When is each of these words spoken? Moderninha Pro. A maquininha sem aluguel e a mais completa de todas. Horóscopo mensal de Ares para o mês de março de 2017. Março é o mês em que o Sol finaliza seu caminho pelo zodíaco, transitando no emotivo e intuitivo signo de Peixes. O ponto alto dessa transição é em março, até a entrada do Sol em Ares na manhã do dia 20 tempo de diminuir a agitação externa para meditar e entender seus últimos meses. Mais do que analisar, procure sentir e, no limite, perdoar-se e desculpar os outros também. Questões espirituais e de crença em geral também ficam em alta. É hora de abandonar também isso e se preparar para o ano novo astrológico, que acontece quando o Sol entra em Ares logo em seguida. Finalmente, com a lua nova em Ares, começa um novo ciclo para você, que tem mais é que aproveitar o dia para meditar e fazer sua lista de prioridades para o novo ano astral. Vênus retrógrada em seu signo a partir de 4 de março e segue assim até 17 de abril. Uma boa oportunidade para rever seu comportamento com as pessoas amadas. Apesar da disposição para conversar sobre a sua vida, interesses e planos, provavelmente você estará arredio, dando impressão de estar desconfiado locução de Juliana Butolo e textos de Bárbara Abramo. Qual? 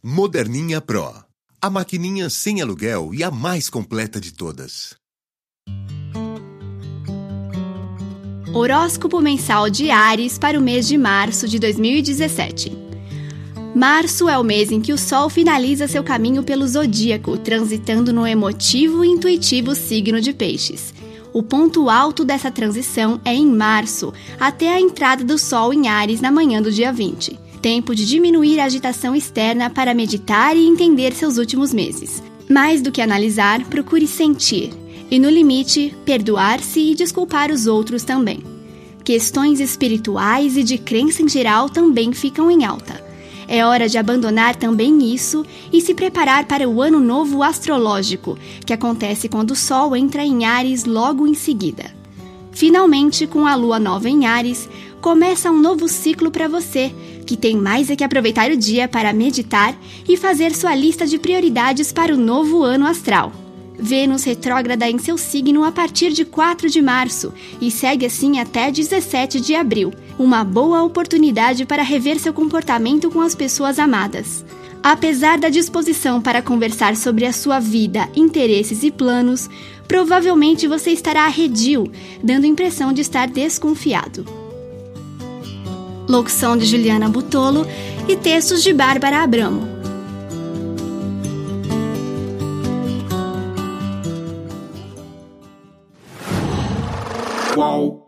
Moderninha 0.00 0.80
Pro. 0.80 1.12
A 1.60 1.68
maquininha 1.68 2.30
sem 2.30 2.62
aluguel 2.62 3.10
e 3.12 3.24
a 3.24 3.32
mais 3.32 3.68
completa 3.68 4.20
de 4.20 4.32
todas. 4.32 4.94
Horóscopo 8.54 9.20
mensal 9.20 9.68
de 9.68 9.90
Ares 9.90 10.38
para 10.38 10.56
o 10.56 10.62
mês 10.62 10.86
de 10.86 10.96
março 10.96 11.48
de 11.48 11.58
2017. 11.58 12.78
Março 13.74 14.28
é 14.28 14.38
o 14.38 14.44
mês 14.44 14.70
em 14.70 14.80
que 14.80 14.92
o 14.92 14.98
Sol 14.98 15.28
finaliza 15.28 15.88
seu 15.88 16.04
caminho 16.04 16.44
pelo 16.44 16.68
zodíaco, 16.68 17.36
transitando 17.36 18.12
no 18.12 18.24
emotivo 18.24 19.04
e 19.04 19.08
intuitivo 19.08 19.74
signo 19.74 20.20
de 20.20 20.32
Peixes. 20.32 20.94
O 21.32 21.42
ponto 21.42 21.90
alto 21.90 22.24
dessa 22.24 22.52
transição 22.52 23.20
é 23.24 23.34
em 23.34 23.48
março, 23.48 24.14
até 24.38 24.72
a 24.72 24.80
entrada 24.80 25.24
do 25.24 25.36
Sol 25.36 25.74
em 25.74 25.88
Ares 25.88 26.20
na 26.20 26.30
manhã 26.30 26.62
do 26.62 26.70
dia 26.70 26.92
20 26.92 27.47
tempo 27.58 27.94
de 27.94 28.06
diminuir 28.06 28.60
a 28.60 28.64
agitação 28.64 29.14
externa 29.14 29.68
para 29.68 29.94
meditar 29.94 30.56
e 30.56 30.66
entender 30.66 31.12
seus 31.12 31.36
últimos 31.36 31.72
meses. 31.72 32.22
Mais 32.48 32.80
do 32.80 32.90
que 32.90 33.02
analisar, 33.02 33.64
procure 33.64 34.06
sentir 34.06 34.72
e, 35.10 35.18
no 35.18 35.28
limite, 35.28 35.94
perdoar-se 36.04 36.80
e 36.80 36.94
desculpar 36.94 37.50
os 37.50 37.66
outros 37.66 38.04
também. 38.04 38.42
Questões 39.04 39.60
espirituais 39.60 40.56
e 40.56 40.62
de 40.62 40.78
crença 40.78 41.22
em 41.22 41.28
geral 41.28 41.68
também 41.68 42.12
ficam 42.12 42.50
em 42.50 42.64
alta. 42.64 43.06
É 43.46 43.64
hora 43.64 43.88
de 43.88 43.96
abandonar 43.96 44.54
também 44.56 45.12
isso 45.14 45.44
e 45.72 45.80
se 45.80 45.94
preparar 45.94 46.44
para 46.44 46.68
o 46.68 46.82
ano 46.82 47.00
novo 47.00 47.42
astrológico, 47.42 48.38
que 48.66 48.74
acontece 48.74 49.26
quando 49.26 49.52
o 49.52 49.56
Sol 49.56 49.96
entra 49.96 50.22
em 50.22 50.44
Ares 50.44 50.84
logo 50.84 51.26
em 51.26 51.32
seguida. 51.32 51.96
Finalmente, 52.52 53.26
com 53.26 53.46
a 53.46 53.54
lua 53.54 53.78
nova 53.78 54.10
em 54.10 54.26
Ares, 54.26 54.68
começa 55.00 55.50
um 55.50 55.60
novo 55.60 55.88
ciclo 55.88 56.30
para 56.30 56.48
você, 56.48 56.92
que 57.26 57.36
tem 57.36 57.56
mais 57.56 57.90
é 57.90 57.96
que 57.96 58.04
aproveitar 58.04 58.50
o 58.50 58.56
dia 58.56 58.88
para 58.88 59.12
meditar 59.12 59.76
e 60.08 60.16
fazer 60.16 60.54
sua 60.54 60.74
lista 60.74 61.06
de 61.06 61.18
prioridades 61.18 61.92
para 61.92 62.14
o 62.14 62.16
novo 62.16 62.62
ano 62.62 62.86
astral. 62.86 63.32
Vênus 63.78 64.24
retrógrada 64.24 64.90
em 64.90 64.98
seu 64.98 65.16
signo 65.16 65.62
a 65.62 65.70
partir 65.70 66.12
de 66.12 66.24
4 66.24 66.68
de 66.68 66.82
março 66.82 67.32
e 67.60 67.70
segue 67.70 68.04
assim 68.04 68.40
até 68.40 68.72
17 68.72 69.40
de 69.40 69.54
abril. 69.54 69.92
Uma 70.18 70.42
boa 70.42 70.82
oportunidade 70.82 71.64
para 71.64 71.84
rever 71.84 72.18
seu 72.18 72.32
comportamento 72.32 73.08
com 73.08 73.20
as 73.20 73.36
pessoas 73.36 73.78
amadas. 73.78 74.44
Apesar 74.82 75.38
da 75.38 75.48
disposição 75.48 76.20
para 76.20 76.42
conversar 76.42 76.96
sobre 76.96 77.24
a 77.24 77.32
sua 77.32 77.60
vida, 77.60 78.08
interesses 78.16 78.82
e 78.82 78.90
planos, 78.90 79.48
provavelmente 79.86 80.66
você 80.66 80.90
estará 80.90 81.26
arredio, 81.26 81.90
dando 82.22 82.46
impressão 82.46 82.92
de 82.92 83.00
estar 83.00 83.28
desconfiado 83.28 84.47
locução 86.08 86.56
de 86.56 86.64
Juliana 86.64 87.08
Butolo 87.08 87.66
e 88.08 88.16
textos 88.16 88.62
de 88.62 88.72
Bárbara 88.72 89.22
Abramo. 89.22 89.68
Qual? 97.54 98.07